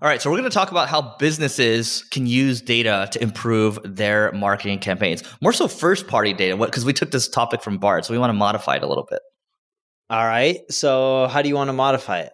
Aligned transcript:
All 0.00 0.08
right, 0.08 0.22
so 0.22 0.30
we're 0.30 0.36
going 0.36 0.48
to 0.48 0.54
talk 0.54 0.70
about 0.70 0.88
how 0.88 1.16
businesses 1.18 2.04
can 2.12 2.24
use 2.24 2.60
data 2.60 3.08
to 3.10 3.20
improve 3.20 3.80
their 3.82 4.30
marketing 4.30 4.78
campaigns. 4.78 5.24
More 5.42 5.52
so, 5.52 5.66
first 5.66 6.06
party 6.06 6.32
data, 6.32 6.56
because 6.56 6.84
we 6.84 6.92
took 6.92 7.10
this 7.10 7.28
topic 7.28 7.62
from 7.62 7.78
Bard, 7.78 8.04
so 8.04 8.12
we 8.12 8.18
want 8.18 8.30
to 8.30 8.34
modify 8.34 8.76
it 8.76 8.84
a 8.84 8.86
little 8.86 9.08
bit. 9.10 9.18
All 10.08 10.24
right, 10.24 10.60
so 10.70 11.26
how 11.26 11.42
do 11.42 11.48
you 11.48 11.56
want 11.56 11.66
to 11.66 11.72
modify 11.72 12.20
it? 12.20 12.32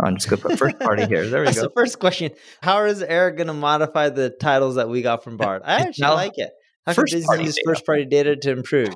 I'm 0.00 0.14
just 0.14 0.30
going 0.30 0.40
to 0.40 0.48
put 0.48 0.56
first 0.56 0.78
party 0.78 1.04
here. 1.06 1.26
There 1.26 1.40
we 1.40 1.46
That's 1.46 1.56
go. 1.56 1.64
the 1.64 1.70
first 1.70 1.98
question. 1.98 2.30
How 2.62 2.84
is 2.84 3.02
Eric 3.02 3.38
going 3.38 3.48
to 3.48 3.54
modify 3.54 4.10
the 4.10 4.30
titles 4.30 4.76
that 4.76 4.88
we 4.88 5.02
got 5.02 5.24
from 5.24 5.36
Bard? 5.36 5.62
I 5.64 5.80
actually 5.80 6.02
Now, 6.02 6.14
like 6.14 6.38
it. 6.38 6.52
How 6.86 6.94
can 6.94 7.04
party 7.24 7.42
use 7.42 7.58
first 7.64 7.84
party 7.84 8.04
data 8.04 8.36
to 8.36 8.50
improve? 8.52 8.94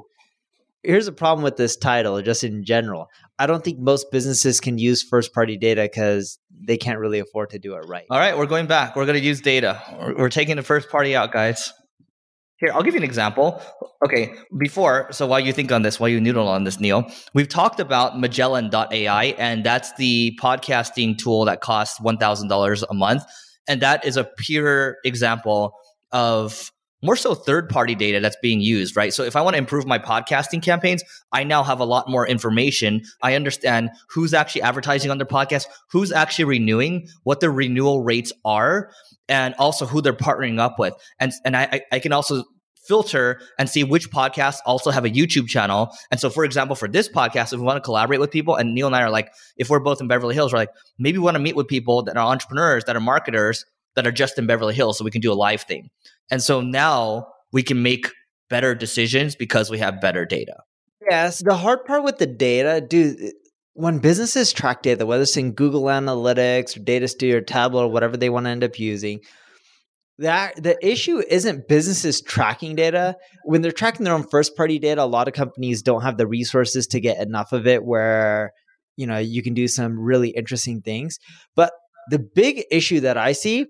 Here's 0.85 1.09
a 1.09 1.13
problem 1.13 1.43
with 1.43 1.57
this 1.57 1.77
title, 1.77 2.21
just 2.21 2.45
in 2.45 2.63
general. 2.63 3.09
I 3.39 3.47
don't 3.47 3.65
think 3.65 3.79
most 3.79 4.11
businesses 4.13 4.61
can 4.61 4.77
use 4.77 5.03
first 5.03 5.33
party 5.33 5.57
data 5.57 5.83
because 5.83 6.39
they 6.67 6.77
can't 6.77 6.99
really 6.99 7.19
afford 7.19 7.51
to 7.51 7.59
do 7.59 7.75
it 7.75 7.87
right. 7.89 8.05
All 8.11 8.19
right, 8.19 8.37
we're 8.37 8.47
going 8.47 8.67
back. 8.67 8.95
We're 8.95 9.07
going 9.07 9.19
to 9.19 9.25
use 9.25 9.41
data. 9.41 9.81
We're, 10.17 10.29
taking 10.29 10.57
the 10.57 10.63
first 10.63 10.91
party 10.91 11.17
out, 11.17 11.33
guys. 11.33 11.73
Here, 12.59 12.71
I'll 12.73 12.83
give 12.83 12.95
you 12.95 13.01
an 13.01 13.05
example. 13.05 13.63
Okay, 14.05 14.35
before, 14.59 15.11
so 15.11 15.27
while 15.27 15.41
you 15.41 15.53
think 15.53 15.73
on 15.73 15.83
this, 15.83 15.99
while 15.99 16.11
you 16.11 16.21
noodle 16.21 16.49
on 16.49 16.65
this, 16.65 16.79
Neil, 16.79 17.11
we've 17.33 17.49
talked 17.49 17.81
about 17.81 18.21
Magellan.ai, 18.21 19.25
and 19.39 19.65
that's 19.65 19.93
the 19.95 20.39
podcasting 20.41 21.17
tool 21.17 21.47
that 21.47 21.63
costs 21.63 21.99
$1,000 22.01 22.85
a 22.89 22.95
month. 22.95 23.23
And 23.67 23.81
that 23.81 24.05
is 24.05 24.19
a 24.19 24.25
pure 24.39 24.99
example 25.05 25.73
of 26.13 26.71
more 27.05 27.17
so 27.17 27.35
third 27.35 27.69
party 27.69 27.95
data 27.95 28.19
that's 28.19 28.37
being 28.43 28.61
used, 28.61 28.97
right? 28.97 29.13
So 29.13 29.23
if 29.23 29.37
I 29.37 29.43
want 29.43 29.55
to 29.55 29.59
improve 29.59 29.87
my 29.87 29.99
podcasting 29.99 30.63
campaigns, 30.63 31.05
I 31.33 31.45
now 31.45 31.63
have 31.63 31.79
a 31.81 31.85
lot 31.85 32.09
more 32.09 32.27
information. 32.27 33.03
I 33.23 33.35
understand 33.35 33.91
who's 34.11 34.35
actually 34.35 34.63
advertising 34.63 35.11
on 35.11 35.19
their 35.19 35.27
podcast, 35.27 35.67
who's 35.91 36.11
actually 36.11 36.47
renewing, 36.47 37.07
what 37.23 37.41
their 37.41 37.53
renewal 37.53 38.03
rates 38.03 38.33
are, 38.45 38.91
and 39.29 39.55
also 39.59 39.87
who 39.87 40.01
they're 40.01 40.13
partnering 40.13 40.59
up 40.59 40.79
with. 40.79 40.95
And 41.21 41.33
and 41.45 41.57
I, 41.57 41.69
I- 41.73 41.83
I 41.93 41.99
can 42.01 42.13
also 42.13 42.43
filter 42.87 43.41
and 43.59 43.69
see 43.71 43.83
which 43.83 44.11
podcasts 44.11 44.59
also 44.67 44.91
have 44.91 45.07
a 45.07 45.11
YouTube 45.11 45.47
channel. 45.49 45.89
And 46.11 46.21
so, 46.21 46.29
for 46.29 46.45
example, 46.45 46.77
for 46.77 46.87
this 46.87 47.09
podcast, 47.09 47.53
if 47.55 47.59
we 47.59 47.65
want 47.65 47.79
to 47.79 47.81
collaborate 47.81 48.21
with 48.21 48.31
people, 48.31 48.57
and 48.57 48.75
Neil 48.75 48.87
and 48.87 48.95
I 48.95 49.01
are 49.03 49.11
like, 49.11 49.33
if 49.57 49.71
we're 49.71 49.81
both 49.81 50.03
in 50.03 50.09
Beverly 50.09 50.35
Hills, 50.35 50.53
we're 50.53 50.59
like, 50.59 50.69
maybe 50.99 51.17
we 51.19 51.25
want 51.25 51.37
to 51.37 51.43
meet 51.43 51.57
with 51.57 51.67
people 51.67 52.03
that 52.03 52.17
are 52.19 52.27
entrepreneurs, 52.27 52.85
that 52.85 52.95
are 52.95 53.01
marketers, 53.01 53.65
that 53.97 54.07
are 54.07 54.13
just 54.13 54.39
in 54.39 54.47
Beverly 54.47 54.75
Hills, 54.75 54.99
so 54.99 55.05
we 55.05 55.11
can 55.11 55.21
do 55.21 55.33
a 55.33 55.35
live 55.35 55.63
thing. 55.63 55.91
And 56.31 56.43
so 56.43 56.61
now 56.61 57.29
we 57.53 57.63
can 57.63 57.83
make 57.83 58.11
better 58.51 58.75
decisions 58.75 59.35
because 59.37 59.71
we 59.71 59.79
have 59.79 60.01
better 60.01 60.25
data. 60.25 60.57
Yes, 61.09 61.43
the 61.43 61.55
hard 61.55 61.85
part 61.85 62.03
with 62.03 62.19
the 62.19 62.27
data, 62.27 62.81
dude, 62.81 63.21
eh, 63.21 63.31
when 63.75 63.99
businesses 63.99 64.53
track 64.53 64.83
data, 64.83 65.05
whether 65.05 65.23
it's 65.23 65.37
in 65.37 65.53
Google 65.53 65.85
Analytics 65.85 66.77
or 66.77 66.81
Data 66.81 67.09
Studio 67.09 67.39
or 67.39 67.41
Tableau 67.41 67.87
or 67.87 67.91
whatever 67.91 68.17
they 68.17 68.31
want 68.31 68.47
to 68.47 68.51
end 68.51 68.65
up 68.65 68.79
using, 68.79 69.21
that 70.19 70.63
the 70.63 70.77
issue 70.87 71.21
isn't 71.29 71.67
businesses 71.69 72.21
tracking 72.21 72.77
data. 72.77 73.17
When 73.43 73.63
they're 73.63 73.73
tracking 73.73 74.05
their 74.05 74.15
own 74.15 74.29
first 74.31 74.57
party 74.57 74.79
data, 74.79 75.03
a 75.03 75.07
lot 75.07 75.27
of 75.27 75.35
companies 75.35 75.83
don't 75.83 76.03
have 76.03 76.17
the 76.17 76.27
resources 76.27 76.87
to 76.89 77.01
get 77.01 77.19
enough 77.19 77.53
of 77.53 77.67
it 77.67 77.85
where 77.85 78.53
you 78.97 79.09
know 79.09 79.19
you 79.19 79.43
can 79.43 79.55
do 79.55 79.67
some 79.67 79.99
really 79.99 80.31
interesting 80.31 80.81
things. 80.81 81.19
But 81.57 81.73
the 82.11 82.21
big 82.21 82.65
issue 82.71 83.01
that 83.01 83.17
I 83.17 83.33
see 83.33 83.67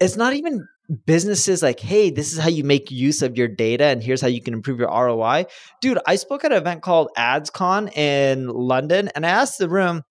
it's 0.00 0.16
not 0.16 0.34
even 0.34 0.66
businesses 1.06 1.62
like, 1.62 1.80
hey, 1.80 2.10
this 2.10 2.32
is 2.32 2.38
how 2.38 2.48
you 2.48 2.64
make 2.64 2.90
use 2.90 3.22
of 3.22 3.36
your 3.36 3.48
data 3.48 3.84
and 3.84 4.02
here's 4.02 4.20
how 4.20 4.28
you 4.28 4.42
can 4.42 4.54
improve 4.54 4.78
your 4.78 4.88
ROI. 4.88 5.46
Dude, 5.80 5.98
I 6.06 6.16
spoke 6.16 6.44
at 6.44 6.52
an 6.52 6.58
event 6.58 6.82
called 6.82 7.08
AdsCon 7.16 7.96
in 7.96 8.48
London 8.48 9.08
and 9.14 9.24
I 9.24 9.30
asked 9.30 9.58
the 9.58 9.68
room, 9.68 10.02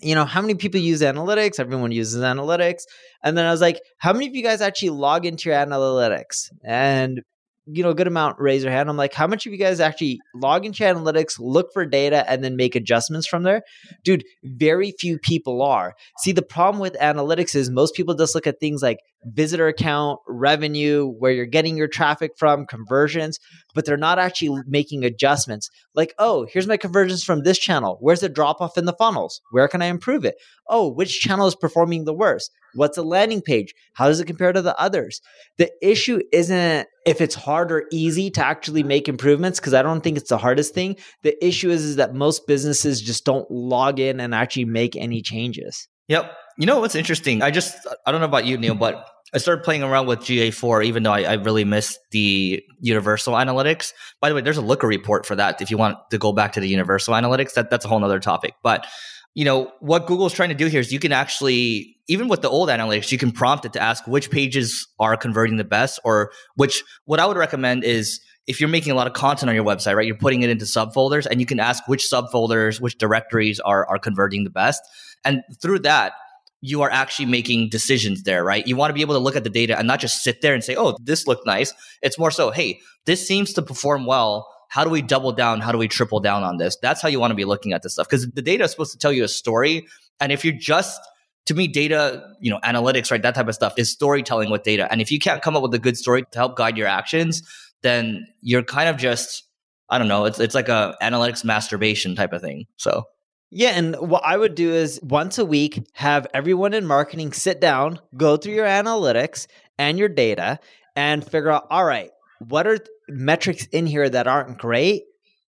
you 0.00 0.14
know, 0.14 0.24
how 0.24 0.40
many 0.40 0.54
people 0.54 0.80
use 0.80 1.02
analytics? 1.02 1.60
Everyone 1.60 1.92
uses 1.92 2.22
analytics. 2.22 2.82
And 3.22 3.36
then 3.36 3.46
I 3.46 3.50
was 3.50 3.60
like, 3.60 3.80
how 3.98 4.12
many 4.12 4.26
of 4.26 4.34
you 4.34 4.42
guys 4.42 4.60
actually 4.60 4.90
log 4.90 5.26
into 5.26 5.48
your 5.48 5.58
analytics? 5.58 6.50
And 6.64 7.22
you 7.66 7.82
know, 7.82 7.90
a 7.90 7.94
good 7.94 8.06
amount 8.06 8.40
raise 8.40 8.62
your 8.62 8.72
hand. 8.72 8.88
I'm 8.90 8.96
like, 8.96 9.14
how 9.14 9.26
much 9.26 9.46
of 9.46 9.52
you 9.52 9.58
guys 9.58 9.80
actually 9.80 10.20
log 10.34 10.66
into 10.66 10.82
analytics, 10.82 11.38
look 11.38 11.72
for 11.72 11.86
data, 11.86 12.28
and 12.30 12.44
then 12.44 12.56
make 12.56 12.74
adjustments 12.74 13.26
from 13.26 13.42
there? 13.42 13.62
Dude, 14.04 14.24
very 14.42 14.92
few 14.98 15.18
people 15.18 15.62
are. 15.62 15.94
See, 16.18 16.32
the 16.32 16.42
problem 16.42 16.80
with 16.80 16.94
analytics 17.00 17.54
is 17.54 17.70
most 17.70 17.94
people 17.94 18.14
just 18.14 18.34
look 18.34 18.46
at 18.46 18.60
things 18.60 18.82
like 18.82 18.98
visitor 19.24 19.66
account, 19.66 20.20
revenue, 20.28 21.06
where 21.06 21.32
you're 21.32 21.46
getting 21.46 21.76
your 21.76 21.88
traffic 21.88 22.32
from, 22.36 22.66
conversions, 22.66 23.38
but 23.74 23.86
they're 23.86 23.96
not 23.96 24.18
actually 24.18 24.62
making 24.66 25.04
adjustments. 25.04 25.70
Like, 25.94 26.14
oh, 26.18 26.46
here's 26.50 26.66
my 26.66 26.76
conversions 26.76 27.24
from 27.24 27.42
this 27.42 27.58
channel. 27.58 27.96
Where's 28.00 28.20
the 28.20 28.28
drop 28.28 28.60
off 28.60 28.76
in 28.76 28.84
the 28.84 28.92
funnels? 28.92 29.40
Where 29.50 29.68
can 29.68 29.80
I 29.80 29.86
improve 29.86 30.24
it? 30.24 30.36
Oh, 30.68 30.92
which 30.92 31.20
channel 31.20 31.46
is 31.46 31.54
performing 31.54 32.04
the 32.04 32.14
worst? 32.14 32.50
What's 32.74 32.98
a 32.98 33.02
landing 33.02 33.42
page? 33.42 33.74
How 33.94 34.08
does 34.08 34.20
it 34.20 34.26
compare 34.26 34.52
to 34.52 34.62
the 34.62 34.78
others? 34.78 35.20
The 35.58 35.70
issue 35.82 36.20
isn't 36.32 36.88
if 37.06 37.20
it's 37.20 37.34
hard 37.34 37.70
or 37.70 37.84
easy 37.92 38.30
to 38.30 38.44
actually 38.44 38.82
make 38.82 39.08
improvements, 39.08 39.60
because 39.60 39.74
I 39.74 39.82
don't 39.82 40.00
think 40.00 40.16
it's 40.16 40.30
the 40.30 40.38
hardest 40.38 40.74
thing. 40.74 40.96
The 41.22 41.44
issue 41.44 41.70
is, 41.70 41.84
is 41.84 41.96
that 41.96 42.14
most 42.14 42.46
businesses 42.46 43.00
just 43.00 43.24
don't 43.24 43.50
log 43.50 44.00
in 44.00 44.20
and 44.20 44.34
actually 44.34 44.64
make 44.64 44.96
any 44.96 45.22
changes. 45.22 45.88
Yep. 46.08 46.32
You 46.58 46.66
know 46.66 46.80
what's 46.80 46.94
interesting? 46.94 47.42
I 47.42 47.50
just 47.50 47.74
I 48.06 48.12
don't 48.12 48.20
know 48.20 48.26
about 48.26 48.46
you, 48.46 48.56
Neil, 48.58 48.74
but 48.74 49.06
I 49.34 49.38
started 49.38 49.64
playing 49.64 49.82
around 49.82 50.06
with 50.06 50.20
GA4, 50.20 50.84
even 50.84 51.02
though 51.02 51.12
I, 51.12 51.22
I 51.22 51.32
really 51.34 51.64
missed 51.64 51.98
the 52.12 52.62
Universal 52.78 53.34
Analytics. 53.34 53.92
By 54.20 54.28
the 54.28 54.34
way, 54.36 54.40
there's 54.40 54.58
a 54.58 54.62
Looker 54.62 54.86
report 54.86 55.26
for 55.26 55.34
that 55.34 55.60
if 55.60 55.72
you 55.72 55.76
want 55.76 55.98
to 56.10 56.18
go 56.18 56.32
back 56.32 56.52
to 56.52 56.60
the 56.60 56.68
Universal 56.68 57.14
Analytics. 57.14 57.54
That 57.54 57.70
that's 57.70 57.84
a 57.84 57.88
whole 57.88 58.02
other 58.04 58.20
topic. 58.20 58.54
But 58.62 58.86
you 59.34 59.44
know, 59.44 59.72
what 59.80 60.06
Google's 60.06 60.32
trying 60.32 60.50
to 60.50 60.54
do 60.54 60.66
here 60.66 60.80
is 60.80 60.92
you 60.92 61.00
can 61.00 61.12
actually, 61.12 61.96
even 62.08 62.28
with 62.28 62.42
the 62.42 62.48
old 62.48 62.68
analytics, 62.68 63.10
you 63.10 63.18
can 63.18 63.32
prompt 63.32 63.64
it 63.64 63.72
to 63.72 63.82
ask 63.82 64.06
which 64.06 64.30
pages 64.30 64.86
are 65.00 65.16
converting 65.16 65.56
the 65.56 65.64
best 65.64 65.98
or 66.04 66.30
which, 66.54 66.84
what 67.04 67.18
I 67.18 67.26
would 67.26 67.36
recommend 67.36 67.82
is 67.82 68.20
if 68.46 68.60
you're 68.60 68.68
making 68.68 68.92
a 68.92 68.94
lot 68.94 69.06
of 69.06 69.12
content 69.12 69.48
on 69.48 69.56
your 69.56 69.64
website, 69.64 69.96
right, 69.96 70.06
you're 70.06 70.16
putting 70.16 70.42
it 70.42 70.50
into 70.50 70.64
subfolders 70.64 71.26
and 71.26 71.40
you 71.40 71.46
can 71.46 71.58
ask 71.58 71.88
which 71.88 72.08
subfolders, 72.10 72.80
which 72.80 72.96
directories 72.96 73.58
are, 73.60 73.86
are 73.88 73.98
converting 73.98 74.44
the 74.44 74.50
best. 74.50 74.82
And 75.24 75.42
through 75.60 75.80
that, 75.80 76.12
you 76.60 76.82
are 76.82 76.90
actually 76.90 77.26
making 77.26 77.68
decisions 77.68 78.22
there, 78.22 78.44
right? 78.44 78.66
You 78.66 78.76
want 78.76 78.90
to 78.90 78.94
be 78.94 79.02
able 79.02 79.14
to 79.14 79.18
look 79.18 79.36
at 79.36 79.44
the 79.44 79.50
data 79.50 79.76
and 79.76 79.86
not 79.86 80.00
just 80.00 80.22
sit 80.22 80.42
there 80.42 80.54
and 80.54 80.62
say, 80.62 80.76
oh, 80.76 80.96
this 81.02 81.26
looked 81.26 81.44
nice. 81.44 81.74
It's 82.02 82.18
more 82.18 82.30
so, 82.30 82.50
hey, 82.50 82.80
this 83.04 83.26
seems 83.26 83.52
to 83.54 83.62
perform 83.62 84.06
well 84.06 84.48
how 84.74 84.82
do 84.82 84.90
we 84.90 85.02
double 85.02 85.30
down? 85.30 85.60
How 85.60 85.70
do 85.70 85.78
we 85.78 85.86
triple 85.86 86.18
down 86.18 86.42
on 86.42 86.56
this? 86.56 86.76
That's 86.82 87.00
how 87.00 87.06
you 87.06 87.20
want 87.20 87.30
to 87.30 87.36
be 87.36 87.44
looking 87.44 87.72
at 87.72 87.84
this 87.84 87.92
stuff 87.92 88.08
because 88.08 88.28
the 88.28 88.42
data 88.42 88.64
is 88.64 88.72
supposed 88.72 88.90
to 88.90 88.98
tell 88.98 89.12
you 89.12 89.22
a 89.22 89.28
story. 89.28 89.86
And 90.18 90.32
if 90.32 90.44
you're 90.44 90.52
just, 90.52 91.00
to 91.46 91.54
me, 91.54 91.68
data, 91.68 92.34
you 92.40 92.50
know, 92.50 92.58
analytics, 92.64 93.12
right, 93.12 93.22
that 93.22 93.36
type 93.36 93.46
of 93.46 93.54
stuff 93.54 93.74
is 93.76 93.88
storytelling 93.88 94.50
with 94.50 94.64
data. 94.64 94.88
And 94.90 95.00
if 95.00 95.12
you 95.12 95.20
can't 95.20 95.42
come 95.42 95.54
up 95.54 95.62
with 95.62 95.72
a 95.74 95.78
good 95.78 95.96
story 95.96 96.24
to 96.28 96.36
help 96.36 96.56
guide 96.56 96.76
your 96.76 96.88
actions, 96.88 97.48
then 97.82 98.26
you're 98.40 98.64
kind 98.64 98.88
of 98.88 98.96
just, 98.96 99.44
I 99.90 99.98
don't 99.98 100.08
know, 100.08 100.24
it's 100.24 100.40
it's 100.40 100.56
like 100.56 100.68
a 100.68 100.96
analytics 101.00 101.44
masturbation 101.44 102.16
type 102.16 102.32
of 102.32 102.40
thing. 102.40 102.66
So 102.76 103.04
yeah, 103.52 103.74
and 103.76 103.94
what 104.00 104.24
I 104.24 104.36
would 104.36 104.56
do 104.56 104.72
is 104.72 104.98
once 105.04 105.38
a 105.38 105.44
week 105.44 105.86
have 105.92 106.26
everyone 106.34 106.74
in 106.74 106.84
marketing 106.84 107.32
sit 107.32 107.60
down, 107.60 108.00
go 108.16 108.36
through 108.36 108.54
your 108.54 108.66
analytics 108.66 109.46
and 109.78 110.00
your 110.00 110.08
data 110.08 110.58
and 110.96 111.22
figure 111.22 111.52
out 111.52 111.68
all 111.70 111.84
right, 111.84 112.10
what 112.40 112.66
are 112.66 112.78
metrics 113.08 113.66
in 113.66 113.86
here 113.86 114.08
that 114.08 114.26
aren't 114.26 114.58
great? 114.58 115.02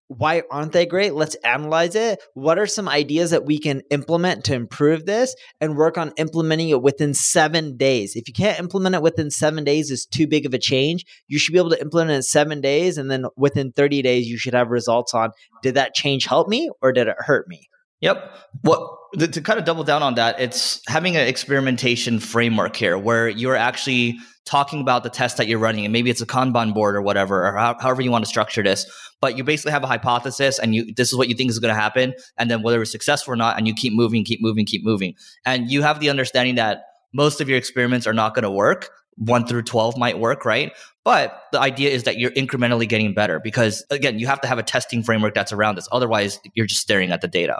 Why 0.09 0.43
aren't 0.49 0.71
they 0.71 0.85
great? 0.85 1.15
Let's 1.15 1.35
analyze 1.43 1.93
it. 1.93 2.19
What 2.33 2.57
are 2.57 2.65
some 2.65 2.87
ideas 2.87 3.31
that 3.31 3.45
we 3.45 3.59
can 3.59 3.81
implement 3.89 4.45
to 4.45 4.53
improve 4.53 5.05
this 5.05 5.35
and 5.59 5.75
work 5.75 5.97
on 5.97 6.13
implementing 6.15 6.69
it 6.69 6.81
within 6.81 7.13
seven 7.13 7.75
days? 7.75 8.15
If 8.15 8.29
you 8.29 8.33
can't 8.33 8.57
implement 8.57 8.95
it 8.95 9.01
within 9.01 9.29
seven 9.29 9.65
days, 9.65 9.91
it's 9.91 10.05
too 10.05 10.25
big 10.25 10.45
of 10.45 10.53
a 10.53 10.59
change. 10.59 11.03
You 11.27 11.37
should 11.37 11.51
be 11.51 11.59
able 11.59 11.71
to 11.71 11.81
implement 11.81 12.11
it 12.11 12.15
in 12.15 12.23
seven 12.23 12.61
days. 12.61 12.97
And 12.97 13.11
then 13.11 13.25
within 13.35 13.73
30 13.73 14.01
days, 14.01 14.27
you 14.27 14.37
should 14.37 14.53
have 14.53 14.69
results 14.69 15.13
on 15.13 15.31
did 15.61 15.75
that 15.75 15.93
change 15.93 16.25
help 16.25 16.47
me 16.47 16.69
or 16.81 16.93
did 16.93 17.07
it 17.07 17.15
hurt 17.19 17.49
me? 17.49 17.67
Yep. 18.01 18.31
Well, 18.63 18.99
to 19.17 19.41
kind 19.41 19.57
of 19.57 19.65
double 19.65 19.83
down 19.83 20.03
on 20.03 20.15
that, 20.15 20.39
it's 20.39 20.81
having 20.87 21.15
an 21.15 21.27
experimentation 21.27 22.19
framework 22.19 22.75
here 22.75 22.97
where 22.97 23.27
you're 23.27 23.55
actually 23.55 24.19
talking 24.45 24.81
about 24.81 25.03
the 25.03 25.09
test 25.09 25.37
that 25.37 25.47
you're 25.47 25.59
running, 25.59 25.85
and 25.85 25.91
maybe 25.91 26.09
it's 26.09 26.21
a 26.21 26.25
Kanban 26.25 26.73
board 26.73 26.95
or 26.95 27.01
whatever, 27.01 27.47
or 27.47 27.57
how, 27.57 27.75
however 27.79 28.01
you 28.01 28.11
want 28.11 28.23
to 28.23 28.29
structure 28.29 28.61
this. 28.63 28.85
But 29.19 29.37
you 29.37 29.43
basically 29.43 29.71
have 29.71 29.83
a 29.83 29.87
hypothesis, 29.87 30.59
and 30.59 30.75
you 30.75 30.93
this 30.93 31.11
is 31.11 31.17
what 31.17 31.27
you 31.27 31.35
think 31.35 31.49
is 31.49 31.59
going 31.59 31.73
to 31.73 31.79
happen, 31.79 32.13
and 32.37 32.51
then 32.51 32.61
whether 32.61 32.81
it's 32.81 32.91
successful 32.91 33.33
or 33.33 33.35
not, 33.35 33.57
and 33.57 33.67
you 33.67 33.73
keep 33.73 33.93
moving, 33.93 34.23
keep 34.23 34.41
moving, 34.41 34.65
keep 34.65 34.85
moving, 34.85 35.15
and 35.45 35.71
you 35.71 35.81
have 35.81 35.99
the 35.99 36.09
understanding 36.09 36.55
that 36.55 36.83
most 37.13 37.41
of 37.41 37.49
your 37.49 37.57
experiments 37.57 38.05
are 38.05 38.13
not 38.13 38.35
going 38.35 38.43
to 38.43 38.51
work. 38.51 38.89
One 39.15 39.47
through 39.47 39.63
twelve 39.63 39.97
might 39.97 40.19
work, 40.19 40.45
right? 40.45 40.71
But 41.03 41.41
the 41.51 41.59
idea 41.59 41.89
is 41.89 42.03
that 42.03 42.19
you're 42.19 42.31
incrementally 42.31 42.87
getting 42.87 43.15
better 43.15 43.39
because 43.39 43.83
again, 43.89 44.19
you 44.19 44.27
have 44.27 44.41
to 44.41 44.47
have 44.47 44.59
a 44.59 44.63
testing 44.63 45.01
framework 45.01 45.33
that's 45.33 45.51
around 45.51 45.75
this. 45.75 45.87
Otherwise, 45.91 46.39
you're 46.53 46.67
just 46.67 46.81
staring 46.81 47.11
at 47.11 47.21
the 47.21 47.27
data. 47.27 47.59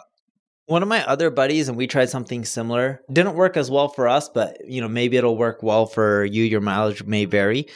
One 0.68 0.84
of 0.84 0.90
my 0.90 1.06
other 1.06 1.30
buddies, 1.30 1.70
and 1.70 1.78
we 1.78 1.88
tried 1.88 2.10
something 2.10 2.44
similar. 2.44 3.02
Didn't 3.12 3.36
work 3.36 3.56
as 3.56 3.72
well 3.72 3.88
for 3.88 4.08
us, 4.08 4.28
but 4.30 4.58
you 4.68 4.82
know 4.82 4.90
maybe 4.90 5.16
it'll 5.18 5.38
work 5.38 5.64
well 5.64 5.86
for 5.86 6.26
you. 6.26 6.44
Your 6.44 6.62
mileage 6.62 7.04
may 7.04 7.26
vary. 7.26 7.68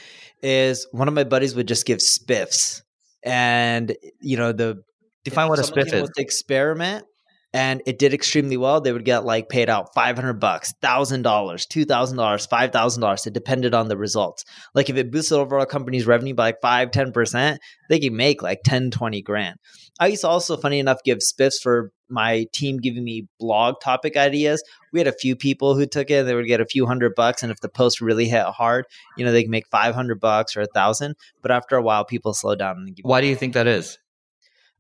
Is 0.44 0.88
one 0.92 1.08
of 1.08 1.14
my 1.14 1.24
buddies 1.24 1.56
would 1.56 1.68
just 1.68 1.86
give 1.86 2.00
spiffs, 2.00 2.82
and 3.24 3.96
you 4.20 4.36
know 4.36 4.52
the 4.52 4.84
define 5.24 5.48
what 5.48 5.60
a 5.60 5.62
spiff 5.62 5.94
is. 5.94 6.10
Experiment, 6.18 7.06
and 7.54 7.82
it 7.86 8.00
did 8.00 8.14
extremely 8.14 8.58
well. 8.58 8.80
They 8.80 8.94
would 8.94 9.06
get 9.06 9.26
like 9.26 9.50
paid 9.50 9.70
out 9.70 9.94
five 9.94 10.16
hundred 10.16 10.40
bucks, 10.40 10.74
thousand 10.82 11.24
dollars, 11.24 11.66
two 11.66 11.86
thousand 11.86 12.18
dollars, 12.18 12.46
five 12.46 12.72
thousand 12.72 13.02
dollars. 13.02 13.28
It 13.28 13.34
depended 13.34 13.74
on 13.74 13.88
the 13.88 13.98
results. 13.98 14.46
Like 14.74 14.90
if 14.90 14.96
it 14.96 15.12
boosted 15.12 15.38
overall 15.38 15.66
company's 15.66 16.08
revenue 16.08 16.34
by 16.34 16.48
like 16.48 16.62
five, 16.62 16.92
ten 16.92 17.12
percent, 17.12 17.60
they 17.90 18.00
could 18.00 18.14
make 18.14 18.42
like 18.42 18.62
10, 18.64 18.92
20 18.92 19.22
grand. 19.22 19.58
I 20.00 20.08
used 20.08 20.22
to 20.22 20.30
also, 20.30 20.56
funny 20.56 20.80
enough, 20.80 21.04
give 21.04 21.20
spiffs 21.20 21.62
for 21.62 21.92
my 22.10 22.46
team 22.54 22.78
giving 22.78 23.04
me 23.04 23.28
blog 23.40 23.76
topic 23.82 24.16
ideas. 24.18 24.64
We 24.94 25.00
had 25.00 25.08
a 25.08 25.14
few 25.14 25.36
people 25.36 25.76
who 25.76 25.86
took 25.86 26.10
it. 26.10 26.26
They 26.26 26.34
would 26.34 26.48
get 26.48 26.62
a 26.62 26.66
few 26.66 26.86
hundred 26.86 27.16
bucks, 27.16 27.44
and 27.44 27.52
if 27.52 27.60
the 27.60 27.70
post 27.70 28.02
really 28.02 28.28
hit 28.28 28.46
hard, 28.46 28.86
you 29.18 29.26
know, 29.26 29.32
they 29.32 29.44
can 29.44 29.52
make 29.52 29.68
five 29.68 29.94
hundred 29.94 30.20
bucks 30.20 30.56
or 30.56 30.62
a 30.62 30.68
thousand. 30.68 31.16
But 31.42 31.52
after 31.52 31.76
a 31.76 31.82
while, 31.82 32.06
people 32.06 32.34
slow 32.34 32.56
down. 32.56 32.78
And 32.78 32.96
give 32.96 33.04
Why 33.04 33.22
do 33.22 33.28
you 33.28 33.36
think 33.36 33.54
that 33.54 33.68
is? 33.68 33.98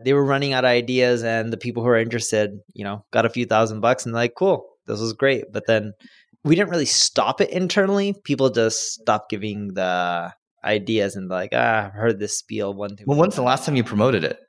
They 0.03 0.13
were 0.13 0.25
running 0.25 0.53
out 0.53 0.65
of 0.65 0.69
ideas, 0.69 1.23
and 1.23 1.51
the 1.51 1.57
people 1.57 1.83
who 1.83 1.89
are 1.89 1.97
interested, 1.97 2.59
you 2.73 2.83
know, 2.83 3.05
got 3.11 3.25
a 3.25 3.29
few 3.29 3.45
thousand 3.45 3.81
bucks, 3.81 4.05
and 4.05 4.13
like, 4.13 4.33
cool, 4.37 4.65
this 4.87 4.99
was 4.99 5.13
great. 5.13 5.45
But 5.51 5.67
then 5.67 5.93
we 6.43 6.55
didn't 6.55 6.71
really 6.71 6.85
stop 6.85 7.41
it 7.41 7.49
internally. 7.49 8.15
People 8.23 8.49
just 8.49 8.93
stopped 8.93 9.29
giving 9.29 9.73
the 9.73 10.33
ideas 10.63 11.15
and 11.15 11.27
like, 11.27 11.51
ah, 11.53 11.87
I've 11.87 11.93
heard 11.93 12.19
this 12.19 12.37
spiel 12.37 12.73
one. 12.73 12.95
Two, 12.95 13.05
well, 13.07 13.17
when's 13.17 13.35
the 13.35 13.41
last 13.41 13.65
time 13.65 13.75
you 13.75 13.83
promoted 13.83 14.23
it? 14.23 14.39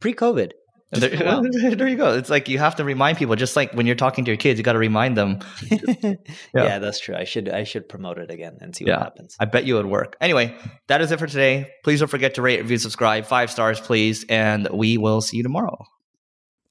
Pre-COVID. 0.00 0.52
There, 0.92 1.10
there, 1.74 1.88
you 1.88 1.96
go. 1.96 2.14
It's 2.16 2.30
like 2.30 2.48
you 2.48 2.58
have 2.58 2.76
to 2.76 2.84
remind 2.84 3.18
people, 3.18 3.34
just 3.34 3.56
like 3.56 3.72
when 3.72 3.86
you're 3.86 3.96
talking 3.96 4.24
to 4.24 4.30
your 4.30 4.36
kids, 4.36 4.58
you 4.58 4.62
got 4.62 4.74
to 4.74 4.78
remind 4.78 5.16
them. 5.16 5.40
yeah. 5.70 6.14
yeah. 6.54 6.78
that's 6.78 7.00
true. 7.00 7.16
I 7.16 7.24
should 7.24 7.48
I 7.48 7.64
should 7.64 7.88
promote 7.88 8.18
it 8.18 8.30
again 8.30 8.58
and 8.60 8.74
see 8.74 8.84
what 8.84 8.90
yeah, 8.90 8.98
happens. 9.00 9.36
I 9.40 9.46
bet 9.46 9.64
you 9.64 9.78
it 9.78 9.82
would 9.82 9.90
work. 9.90 10.16
Anyway, 10.20 10.56
that 10.86 11.00
is 11.00 11.10
it 11.10 11.18
for 11.18 11.26
today. 11.26 11.72
Please 11.82 12.00
don't 12.00 12.08
forget 12.08 12.34
to 12.34 12.42
rate, 12.42 12.60
review, 12.60 12.78
subscribe, 12.78 13.26
five 13.26 13.50
stars, 13.50 13.80
please, 13.80 14.24
and 14.28 14.68
we 14.72 14.96
will 14.96 15.20
see 15.20 15.38
you 15.38 15.42
tomorrow. 15.42 15.86